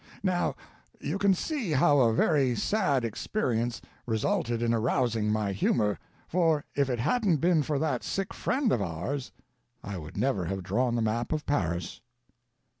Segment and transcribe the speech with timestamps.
[0.23, 0.55] Now,
[0.99, 6.89] you can see how a very sad experience resulted in arousing my humor, for if
[6.89, 9.31] it hadn't been for that sick friend of ours,
[9.83, 12.01] I would never have drawn the map of Paris."